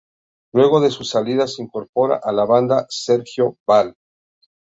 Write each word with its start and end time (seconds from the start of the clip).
Luego 0.55 0.81
de 0.81 0.89
su 0.89 1.03
salida, 1.03 1.45
se 1.45 1.61
incorpora 1.61 2.19
a 2.23 2.31
la 2.31 2.43
banda 2.45 2.87
Sergio 2.89 3.57
Vall. 3.67 3.95